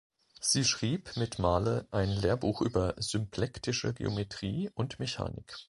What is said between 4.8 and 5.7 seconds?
Mechanik.